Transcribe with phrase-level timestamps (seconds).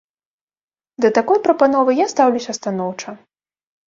[1.03, 3.09] Да такой прапановы я стаўлюся станоўча.